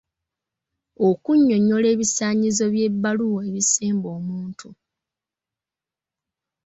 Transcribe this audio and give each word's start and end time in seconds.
Okunnyonnyola 1.07 1.87
ebisaanyizo 1.93 2.65
by'ebbaluwa 2.73 3.41
esemba 3.59 4.07
omuntu. 4.17 4.67